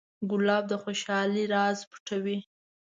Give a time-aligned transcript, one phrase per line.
[0.29, 2.37] ګلاب د خوشحالۍ راز پټوي.